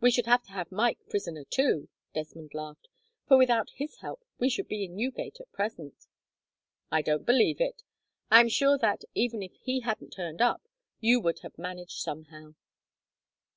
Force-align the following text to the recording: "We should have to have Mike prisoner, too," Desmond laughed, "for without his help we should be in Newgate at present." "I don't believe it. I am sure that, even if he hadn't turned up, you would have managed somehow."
"We 0.00 0.12
should 0.12 0.26
have 0.26 0.44
to 0.44 0.52
have 0.52 0.70
Mike 0.70 1.00
prisoner, 1.08 1.42
too," 1.44 1.88
Desmond 2.14 2.54
laughed, 2.54 2.86
"for 3.26 3.36
without 3.36 3.70
his 3.74 3.96
help 3.96 4.22
we 4.38 4.48
should 4.48 4.68
be 4.68 4.84
in 4.84 4.94
Newgate 4.94 5.40
at 5.40 5.50
present." 5.50 6.06
"I 6.92 7.02
don't 7.02 7.26
believe 7.26 7.60
it. 7.60 7.82
I 8.30 8.38
am 8.38 8.48
sure 8.50 8.78
that, 8.78 9.02
even 9.16 9.42
if 9.42 9.54
he 9.54 9.80
hadn't 9.80 10.10
turned 10.10 10.40
up, 10.40 10.62
you 11.00 11.18
would 11.22 11.40
have 11.40 11.58
managed 11.58 11.98
somehow." 11.98 12.54